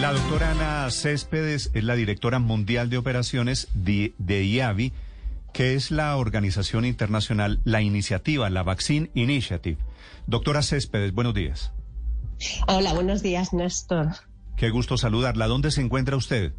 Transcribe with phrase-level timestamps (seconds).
[0.00, 4.94] La doctora Ana Céspedes es la directora mundial de operaciones de, IAVI,
[5.52, 9.76] que es la organización internacional, la iniciativa, la Vaccine Initiative.
[10.26, 11.72] Doctora Céspedes, buenos días.
[12.66, 14.08] Hola, buenos días, Néstor.
[14.56, 15.48] Qué gusto saludarla.
[15.48, 16.54] ¿Dónde se encuentra usted?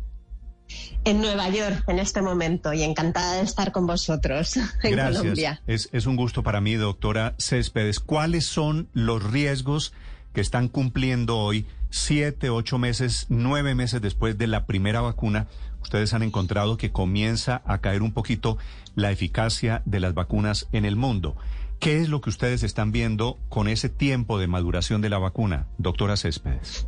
[1.04, 5.64] En Nueva York en este momento y encantada de estar con vosotros en Colombia.
[5.66, 8.00] Es, es un gusto para mí, doctora Céspedes.
[8.00, 9.94] ¿Cuáles son los riesgos
[10.34, 15.48] que están cumpliendo hoy, siete, ocho meses, nueve meses después de la primera vacuna?
[15.82, 18.58] Ustedes han encontrado que comienza a caer un poquito
[18.96, 21.36] la eficacia de las vacunas en el mundo.
[21.80, 25.68] ¿Qué es lo que ustedes están viendo con ese tiempo de maduración de la vacuna,
[25.80, 26.88] doctora Céspedes?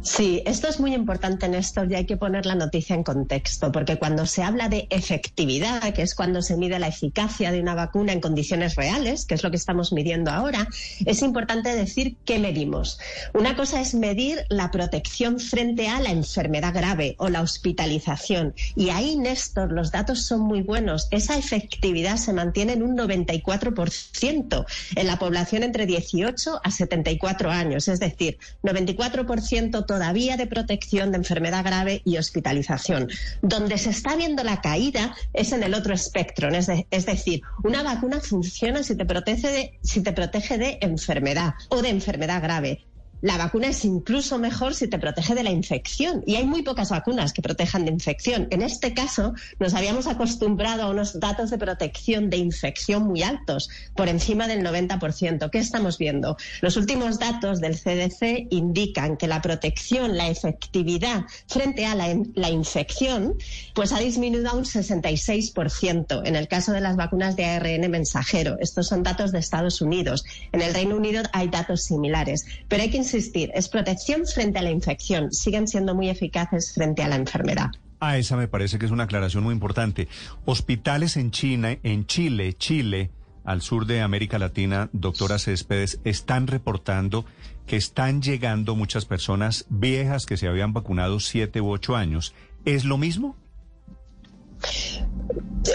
[0.00, 3.98] Sí, esto es muy importante, Néstor, y hay que poner la noticia en contexto, porque
[3.98, 8.12] cuando se habla de efectividad, que es cuando se mide la eficacia de una vacuna
[8.12, 10.68] en condiciones reales, que es lo que estamos midiendo ahora,
[11.04, 12.98] es importante decir qué medimos.
[13.34, 18.54] Una cosa es medir la protección frente a la enfermedad grave o la hospitalización.
[18.76, 21.08] Y ahí, Néstor, los datos son muy buenos.
[21.10, 27.88] Esa efectividad se mantiene en un 94% en la población entre 18 a 74 años,
[27.88, 29.47] es decir, 94%
[29.86, 33.08] todavía de protección de enfermedad grave y hospitalización.
[33.40, 37.82] Donde se está viendo la caída es en el otro espectro, es, es decir, una
[37.82, 42.87] vacuna funciona si te protege de, si te protege de enfermedad o de enfermedad grave.
[43.20, 46.90] La vacuna es incluso mejor si te protege de la infección y hay muy pocas
[46.90, 48.46] vacunas que protejan de infección.
[48.50, 53.70] En este caso, nos habíamos acostumbrado a unos datos de protección de infección muy altos,
[53.96, 55.50] por encima del 90%.
[55.50, 56.36] ¿Qué estamos viendo?
[56.60, 63.34] Los últimos datos del CDC indican que la protección, la efectividad frente a la, infección,
[63.74, 68.56] pues ha disminuido a un 66% en el caso de las vacunas de ARN mensajero.
[68.60, 70.24] Estos son datos de Estados Unidos.
[70.52, 74.70] En el Reino Unido hay datos similares, pero hay que es protección frente a la
[74.70, 75.32] infección.
[75.32, 77.70] Siguen siendo muy eficaces frente a la enfermedad.
[78.00, 80.08] Ah, esa me parece que es una aclaración muy importante.
[80.44, 83.10] Hospitales en China, en Chile, Chile,
[83.44, 87.24] al sur de América Latina, doctora Céspedes, están reportando
[87.66, 92.34] que están llegando muchas personas viejas que se habían vacunado siete u ocho años.
[92.64, 93.36] ¿Es lo mismo?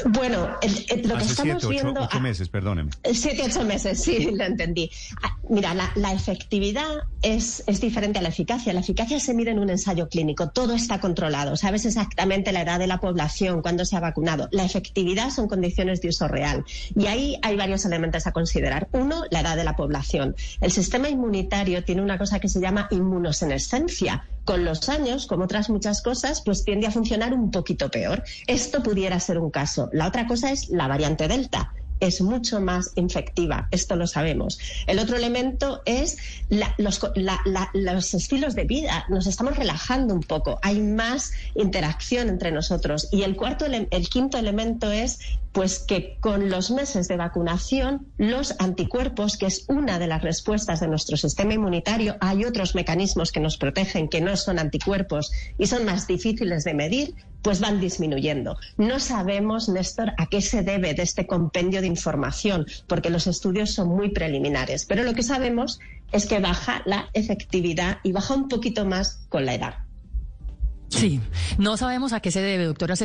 [0.06, 0.50] Bueno,
[1.04, 2.02] lo que estamos viendo...
[2.02, 2.92] Ocho meses, perdóneme.
[3.14, 4.90] Siete, ocho meses, sí, lo entendí.
[5.22, 6.88] Ah, mira, la, efectividad
[7.22, 8.74] es, es, diferente a la eficacia.
[8.74, 12.80] La eficacia se mide en un ensayo clínico, todo está controlado, sabes exactamente la edad
[12.80, 14.48] de la población, cuándo se ha vacunado.
[14.52, 16.66] La efectividad son condiciones de uso real.
[16.96, 18.88] Y ahí hay varios elementos a considerar.
[18.92, 20.36] Uno, la edad de la población.
[20.62, 25.70] El sistema inmunitario tiene una cosa que se llama inmunosenescencia con los años, como otras
[25.70, 28.24] muchas cosas, pues tiende a funcionar un poquito peor.
[28.48, 29.90] Esto pudiera ser un caso.
[29.94, 34.60] La otra cosa es la variante Delta es mucho más infectiva, esto lo sabemos.
[34.88, 36.18] El otro elemento es
[36.78, 43.08] los, estilos de vida, nos estamos relajando un poco, hay más interacción entre nosotros.
[43.12, 45.20] Y el cuarto, el quinto elemento es
[45.54, 50.80] pues que con los meses de vacunación, los anticuerpos, que es una de las respuestas
[50.80, 55.68] de nuestro sistema inmunitario, hay otros mecanismos que nos protegen que no son anticuerpos y
[55.68, 58.58] son más difíciles de medir, pues van disminuyendo.
[58.78, 63.72] No sabemos, Néstor, a qué se debe de este compendio de información, porque los estudios
[63.72, 64.86] son muy preliminares.
[64.86, 65.80] Pero lo que sabemos
[66.12, 69.76] es que baja la efectividad y baja un poquito más con la edad.
[70.90, 71.22] Sí,
[71.58, 72.96] no sabemos a qué se debe, doctora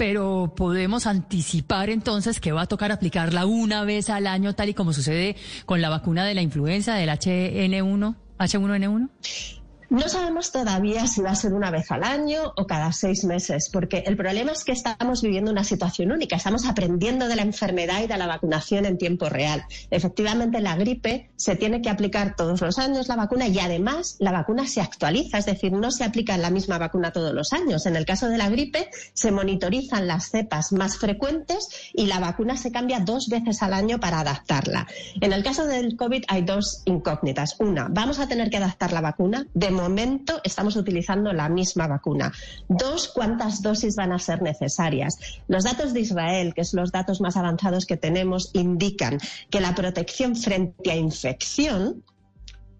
[0.00, 4.72] pero podemos anticipar entonces que va a tocar aplicarla una vez al año, tal y
[4.72, 9.59] como sucede con la vacuna de la influenza del HN1, H1N1.
[9.90, 13.68] No sabemos todavía si va a ser una vez al año o cada seis meses,
[13.72, 16.36] porque el problema es que estamos viviendo una situación única.
[16.36, 19.64] Estamos aprendiendo de la enfermedad y de la vacunación en tiempo real.
[19.90, 24.30] Efectivamente, la gripe se tiene que aplicar todos los años la vacuna y además la
[24.30, 27.84] vacuna se actualiza, es decir, no se aplica la misma vacuna todos los años.
[27.86, 32.56] En el caso de la gripe se monitorizan las cepas más frecuentes y la vacuna
[32.56, 34.86] se cambia dos veces al año para adaptarla.
[35.20, 37.56] En el caso del COVID hay dos incógnitas.
[37.58, 39.48] Una, vamos a tener que adaptar la vacuna.
[39.52, 42.32] De momento estamos utilizando la misma vacuna.
[42.68, 45.18] Dos, ¿cuántas dosis van a ser necesarias?
[45.48, 49.18] Los datos de Israel, que son los datos más avanzados que tenemos, indican
[49.50, 52.04] que la protección frente a infección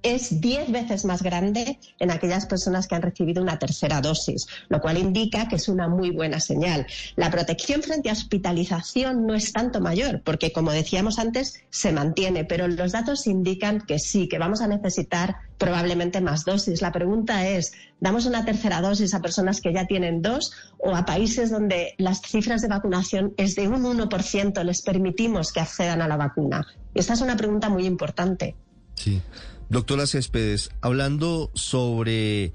[0.02, 4.80] es 10 veces más grande en aquellas personas que han recibido una tercera dosis, lo
[4.80, 6.86] cual indica que es una muy buena señal.
[7.16, 12.44] La protección frente a hospitalización no es tanto mayor, porque como decíamos antes, se mantiene,
[12.44, 16.80] pero los datos indican que sí, que vamos a necesitar probablemente más dosis.
[16.80, 21.04] La pregunta es, ¿damos una tercera dosis a personas que ya tienen dos o a
[21.04, 26.08] países donde las cifras de vacunación es de un 1%, les permitimos que accedan a
[26.08, 26.66] la vacuna?
[26.94, 28.56] Esta es una pregunta muy importante.
[28.94, 29.20] Sí.
[29.70, 32.52] Doctora Céspedes, hablando sobre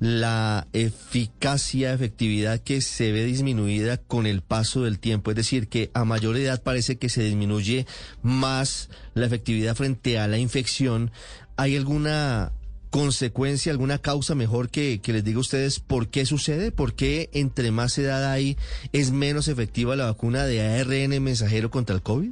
[0.00, 5.30] la eficacia, efectividad que se ve disminuida con el paso del tiempo.
[5.30, 7.86] Es decir, que a mayor edad parece que se disminuye
[8.22, 11.10] más la efectividad frente a la infección.
[11.56, 12.52] ¿Hay alguna
[12.88, 16.72] consecuencia, alguna causa mejor que, que, les diga a ustedes por qué sucede?
[16.72, 18.56] ¿Por qué entre más edad hay
[18.92, 22.30] es menos efectiva la vacuna de ARN mensajero contra el COVID?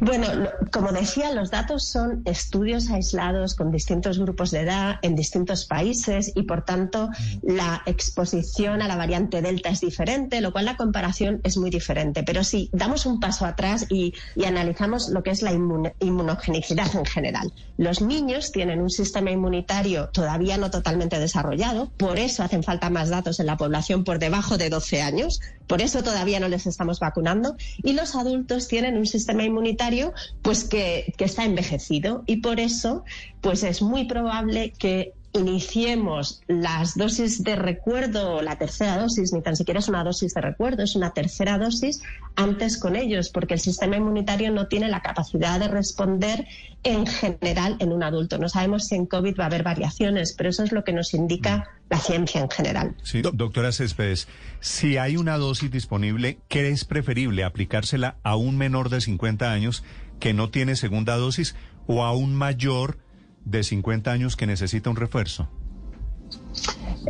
[0.00, 0.26] Bueno,
[0.70, 6.32] como decía, los datos son estudios aislados con distintos grupos de edad en distintos países
[6.34, 7.08] y, por tanto,
[7.42, 12.22] la exposición a la variante Delta es diferente, lo cual la comparación es muy diferente.
[12.22, 14.14] Pero si damos un paso atrás y,
[14.46, 17.52] analizamos lo que es la inmunogenicidad en general.
[17.76, 23.10] Los niños tienen un sistema inmunitario todavía no totalmente desarrollado, por eso hacen falta más
[23.10, 26.98] datos en la población por debajo de 12 años, por eso todavía no les estamos
[26.98, 32.22] vacunando, y los adultos tienen un sistema inmunitario pues que, que está envejecido.
[32.26, 33.04] Y por eso
[33.40, 39.56] pues es muy probable que iniciemos las dosis de recuerdo, la tercera dosis, ni tan
[39.56, 42.02] siquiera es una dosis de recuerdo, es una tercera dosis
[42.36, 46.46] antes con ellos, porque el sistema inmunitario no tiene la capacidad de responder
[46.82, 48.38] en general en un adulto.
[48.38, 51.14] No sabemos si en COVID va a haber variaciones, pero eso es lo que nos
[51.14, 52.94] indica la ciencia en general.
[53.02, 54.28] Sí, doctora Céspedes,
[54.60, 57.44] si hay una dosis disponible, ¿qué es preferible?
[57.44, 59.82] ¿Aplicársela a un menor de 50 años
[60.20, 61.54] que no tiene segunda dosis
[61.86, 62.98] o a un mayor
[63.44, 65.48] de 50 años que necesita un refuerzo?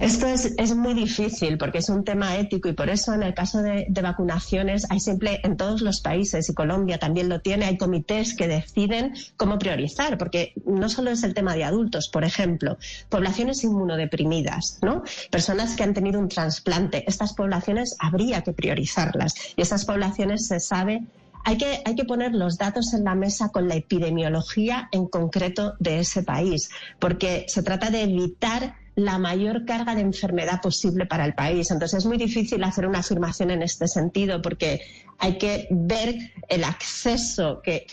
[0.01, 3.35] Esto es, es, muy difícil porque es un tema ético y por eso en el
[3.35, 7.77] caso de, vacunaciones hay siempre en todos los países y Colombia también lo tiene, hay
[7.77, 12.79] comités que deciden cómo priorizar porque no solo es el tema de adultos, por ejemplo,
[13.09, 15.03] poblaciones inmunodeprimidas, ¿no?
[15.31, 20.61] Personas que han tenido un trasplante, estas poblaciones habría que priorizarlas y esas poblaciones se
[20.61, 21.03] sabe
[21.45, 25.75] hay que, hay que poner los datos en la mesa con la epidemiología en concreto
[25.79, 31.25] de ese país, porque se trata de evitar la mayor carga de enfermedad posible para
[31.25, 31.71] el país.
[31.71, 34.81] Entonces es muy difícil hacer una afirmación en este sentido porque
[35.19, 36.17] hay que ver
[36.49, 37.87] el acceso, que,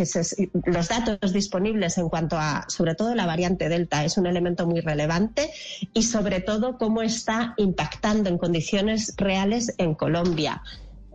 [0.65, 4.81] los datos disponibles en cuanto a, sobre todo la variante Delta, es un elemento muy
[4.81, 5.51] relevante
[5.93, 10.63] y sobre todo cómo está impactando en condiciones reales en Colombia.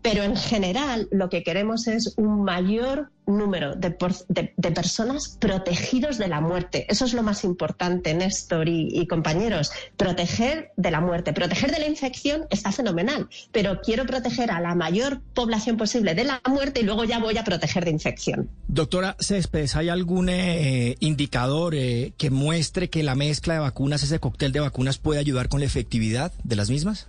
[0.03, 6.41] Pero en general lo que queremos es un mayor número de, personas protegidos de la
[6.41, 6.87] muerte.
[6.89, 9.71] Eso es lo más importante, Néstor y, compañeros.
[9.97, 11.33] Proteger de la muerte.
[11.33, 16.25] Proteger de la infección está fenomenal, pero quiero proteger a la mayor población posible de
[16.25, 18.49] la muerte y luego ya voy a proteger de infección.
[18.69, 24.19] Doctora Céspedes, ¿hay algún eh, indicador eh, que muestre que la mezcla de vacunas, ese
[24.19, 27.09] cóctel de vacunas, puede ayudar con la efectividad de las mismas?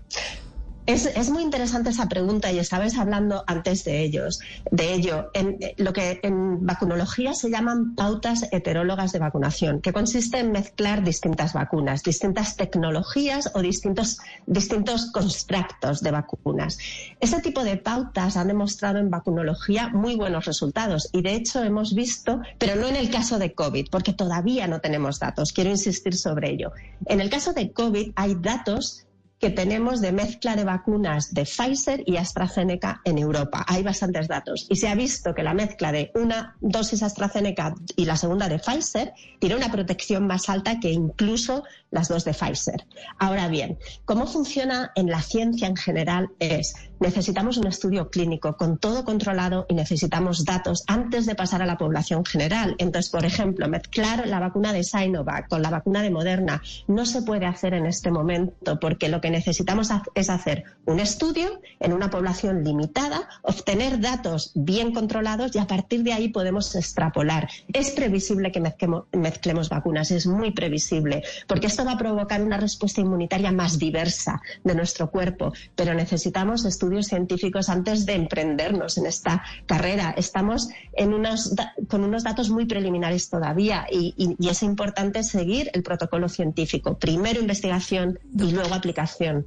[0.88, 4.40] Es, muy interesante esa pregunta y estabais hablando antes de ellos,
[4.72, 5.30] de ello.
[5.34, 10.52] En eh, lo que en vacunología se llaman pautas heterólogas de vacunación, que consiste en
[10.52, 14.18] mezclar distintas vacunas, distintas tecnologías o distintos,
[14.48, 16.80] distintos constructos de vacunas.
[17.20, 21.94] Ese tipo de pautas han demostrado en vacunología muy buenos resultados y de hecho hemos
[21.94, 25.54] visto, pero no en el caso de COVID, porque todavía no tenemos datos.
[25.54, 26.72] Quiero insistir sobre ello.
[27.06, 29.06] En el caso de COVID hay datos
[29.42, 33.66] que tenemos de mezcla de vacunas de Pfizer y AstraZeneca en Europa.
[33.68, 34.68] Hay bastantes datos.
[34.70, 38.60] Y se ha visto que la mezcla de una dosis AstraZeneca y la segunda de
[38.60, 42.86] Pfizer tiene una protección más alta que incluso las dos de Pfizer.
[43.18, 46.30] Ahora bien, ¿cómo funciona en la ciencia en general?
[46.40, 51.66] Es necesitamos un estudio clínico con todo controlado y necesitamos datos antes de pasar a
[51.66, 52.76] la población general.
[52.78, 57.24] Entonces, por ejemplo, mezclar la vacuna de Sinovac con la vacuna de Moderna no se
[57.24, 62.12] puede hacer en este momento porque lo que necesitamos es hacer un estudio en una
[62.12, 67.50] población limitada, obtener datos bien controlados y a partir de ahí podemos extrapolar.
[67.74, 72.58] Es previsible que mezclemos, mezclemos vacunas, es muy previsible, porque esto va a provocar una
[72.58, 79.06] respuesta inmunitaria más diversa de nuestro cuerpo, pero necesitamos estudios científicos antes de emprendernos en
[79.06, 80.14] esta carrera.
[80.18, 81.54] Estamos en unos,
[81.88, 86.98] con unos datos muy preliminares todavía y, y es importante seguir el protocolo científico.
[86.98, 89.46] Primero investigación y luego aplicación.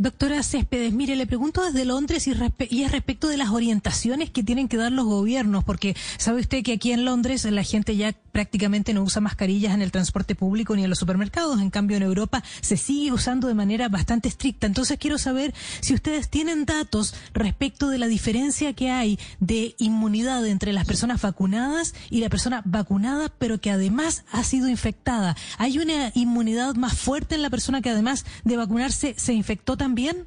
[0.00, 2.32] Doctora Céspedes, mire, le pregunto desde Londres y,
[2.70, 6.62] y, es respecto de las orientaciones que tienen que dar los gobiernos, porque sabe usted
[6.62, 10.76] que aquí en Londres la gente ya prácticamente no usa mascarillas en el transporte público
[10.76, 14.68] ni en los supermercados, en cambio en Europa se sigue usando de manera bastante estricta.
[14.68, 20.46] Entonces quiero saber si ustedes tienen datos respecto de la diferencia que hay de inmunidad
[20.46, 25.36] entre las personas vacunadas y la persona vacunada, pero que además ha sido infectada.
[25.58, 29.87] ¿Hay una inmunidad más fuerte en la persona que además de vacunarse se infectó también?
[29.88, 30.26] También?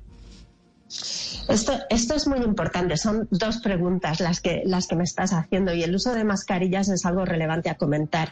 [1.47, 2.97] Esto, esto es muy importante.
[2.97, 6.89] Son dos preguntas las que, las que me estás haciendo y el uso de mascarillas
[6.89, 8.31] es algo relevante a comentar.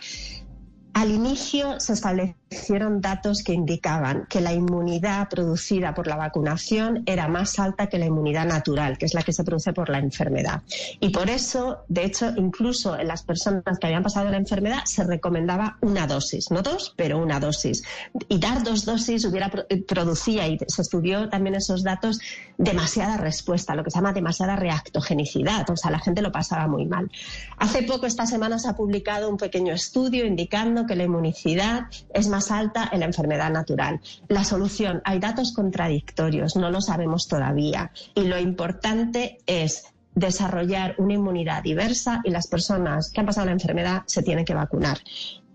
[1.00, 7.30] Al inicio se establecieron datos que indicaban que la inmunidad producida por la vacunación era
[7.30, 10.62] más alta que la inmunidad natural, que es la que se produce por la enfermedad.
[11.00, 15.06] Y por eso, de hecho, incluso en las personas que habían pasado la enfermedad se
[15.06, 17.82] recomendaba una dosis, no dos, pero una dosis.
[18.28, 19.50] Y dar dos dosis hubiera
[19.88, 22.20] producía, y se estudió también esos datos,
[22.58, 25.70] demasiada respuesta, lo que se llama demasiada reactogenicidad.
[25.70, 27.10] O sea, la gente lo pasaba muy mal.
[27.58, 32.28] Hace poco, esta semana, se ha publicado un pequeño estudio indicando que la inmunicidad es
[32.28, 34.02] más alta en la enfermedad natural.
[34.28, 37.92] La solución, hay datos contradictorios, no lo sabemos todavía.
[38.16, 39.86] Y lo importante es
[40.20, 44.54] desarrollar una inmunidad diversa y las personas que han pasado la enfermedad se tienen que
[44.54, 45.00] vacunar.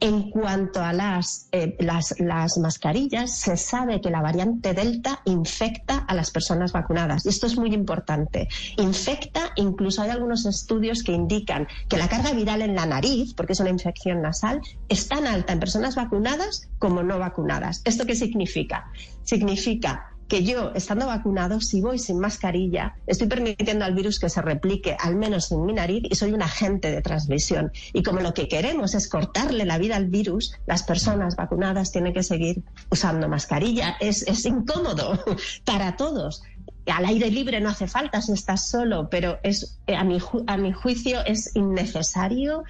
[0.00, 5.98] En cuanto a las, eh, las, las, mascarillas, se sabe que la variante Delta infecta
[5.98, 7.24] a las personas vacunadas.
[7.24, 8.48] Y esto es muy importante.
[8.76, 13.52] Infecta, incluso hay algunos estudios que indican que la carga viral en la nariz, porque
[13.52, 17.80] es una infección nasal, es tan alta en personas vacunadas como no vacunadas.
[17.84, 18.90] ¿Esto qué significa?
[19.22, 24.40] Significa que yo, estando vacunado, si voy sin mascarilla, estoy permitiendo al virus que se
[24.40, 27.72] replique, al menos en mi nariz, y soy un agente de transmisión.
[27.92, 32.14] Y como lo que queremos es cortarle la vida al virus, las personas vacunadas tienen
[32.14, 33.96] que seguir usando mascarilla.
[34.00, 35.22] Es, es incómodo
[35.64, 36.42] para todos.
[36.86, 40.72] Al aire libre no hace falta si estás solo, pero es, a, mi, a mi
[40.72, 42.64] juicio es innecesario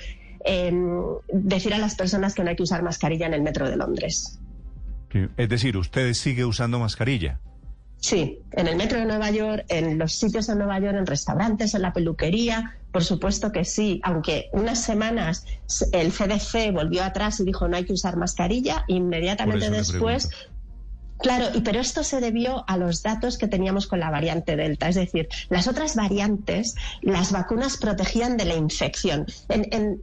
[0.44, 0.72] eh,
[1.32, 4.38] decir a las personas que no hay que usar mascarilla en el metro de Londres.
[5.36, 7.40] Es decir, ¿usted sigue usando mascarilla?
[8.04, 11.74] Sí, en el metro de Nueva York, en los sitios de Nueva York, en restaurantes,
[11.74, 14.00] en la peluquería, por supuesto que sí.
[14.04, 15.46] Aunque unas semanas
[15.92, 20.28] el CDC volvió atrás y dijo no hay que usar mascarilla, inmediatamente después
[21.18, 24.88] Claro, y pero esto se debió a los datos que teníamos con la variante Delta.
[24.88, 29.26] Es decir, las otras variantes, las vacunas protegían de la infección.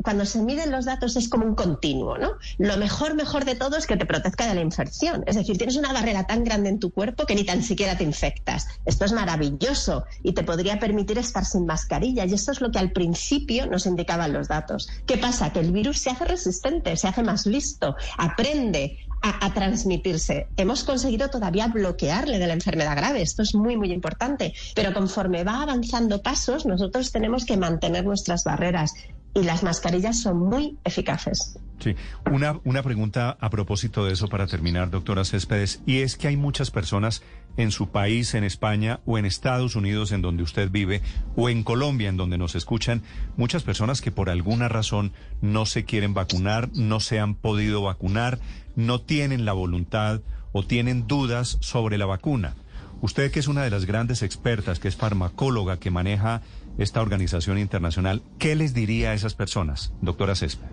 [0.03, 2.31] cuando se miden los datos es como un continuo, ¿no?
[2.57, 5.23] Lo mejor, mejor de todo es que te proteja de la infección.
[5.27, 8.03] Es decir, tienes una barrera tan grande en tu cuerpo que ni tan siquiera te
[8.03, 8.67] infectas.
[8.85, 12.25] Esto es maravilloso y te podría permitir estar sin mascarilla.
[12.25, 14.89] Y esto es lo que al principio nos indicaban los datos.
[15.05, 15.51] ¿Qué pasa?
[15.51, 20.47] Que el virus se hace resistente, se hace más listo, aprende, a, transmitirse.
[20.57, 23.21] Hemos conseguido todavía bloquearle de la enfermedad grave.
[23.21, 24.53] Esto es muy, muy importante.
[24.75, 28.93] Pero conforme va avanzando pasos, nosotros tenemos que mantener nuestras barreras
[29.33, 31.57] y las mascarillas son muy eficaces.
[31.79, 31.95] Sí,
[32.31, 36.37] una, una pregunta a propósito de eso para terminar, doctora Céspedes, y es que hay
[36.37, 37.23] muchas personas
[37.57, 41.01] en su país, en España o en Estados Unidos, en donde usted vive,
[41.35, 43.01] o en Colombia, en donde nos escuchan,
[43.35, 45.11] muchas personas que por alguna razón
[45.41, 48.39] no se quieren vacunar, no se han podido vacunar,
[48.75, 50.21] no tienen la voluntad
[50.51, 52.55] o tienen dudas sobre la vacuna.
[53.01, 56.43] Usted que es una de las grandes expertas, que es farmacóloga, que maneja
[56.77, 60.67] esta organización internacional, ¿qué les diría a esas personas, doctora Césped?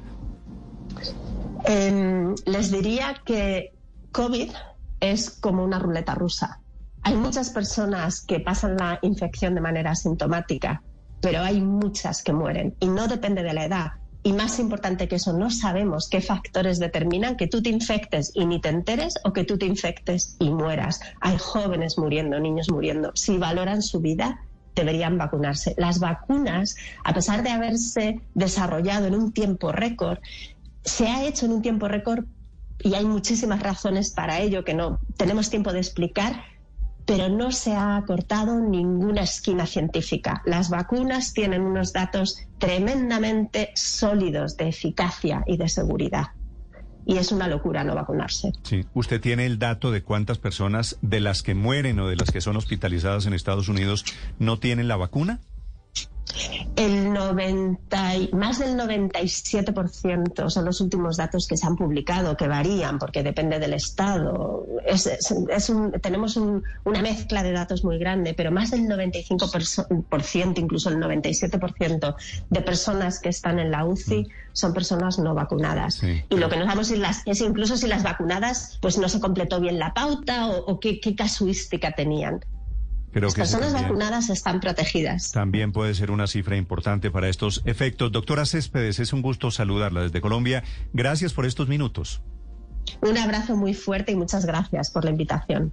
[1.65, 3.73] Em, les diría que
[4.13, 4.51] COVID
[5.01, 6.61] es como una ruleta rusa.
[7.03, 10.83] Hay muchas personas que pasan la infección de manera asintomática,
[11.21, 13.93] pero hay muchas que mueren y no depende de la edad.
[14.23, 18.47] Y más importante que eso, no sabemos qué factores determinan que tú te infectes y
[18.47, 21.01] ni te enteres o que tú te infectes y mueras.
[21.21, 23.13] Hay jóvenes muriendo, niños muriendo.
[23.15, 24.43] Si valoran su vida,
[24.75, 25.75] deberían vacunarse.
[25.77, 30.19] Las vacunas, a pesar de haberse desarrollado en un tiempo récord,
[30.85, 32.25] se ha hecho en un tiempo récord
[32.81, 36.45] y hay muchísimas razones para ello que no tenemos tiempo de explicar,
[37.05, 40.43] pero no se ha acortado ninguna esquina científica.
[40.45, 46.27] Las vacunas tienen unos datos tremendamente sólidos de eficacia y de seguridad.
[47.09, 48.53] Y es una locura no vacunarse.
[48.65, 48.85] Sí.
[48.93, 52.43] ¿Usted tiene el dato de cuántas personas de las que mueren o de las que
[52.43, 54.05] son hospitalizadas en Estados Unidos
[54.39, 55.41] no tienen la vacuna?
[56.77, 57.99] El 90
[58.33, 63.59] más del 97% son los últimos datos que se han publicado, que varían porque depende
[63.59, 64.67] del estado.
[66.01, 72.17] tenemos una mezcla de datos muy grande, pero más del 95%, incluso el 97%
[72.51, 74.27] de personas que están en la UCI mm.
[74.53, 76.03] son personas no vacunadas.
[76.03, 79.21] y lo que nos damos es, las, es, incluso si las vacunadas pues no se
[79.21, 82.41] completó bien la pauta o, qué casuística tenían.
[83.13, 85.33] Las personas vacunadas están protegidas.
[85.33, 88.13] También puede ser una cifra importante para estos efectos.
[88.13, 90.63] Doctora Céspedes, es un gusto saludarla desde Colombia.
[90.93, 92.23] Gracias por estos minutos.
[93.03, 95.73] Un abrazo muy fuerte y muchas gracias por la invitación.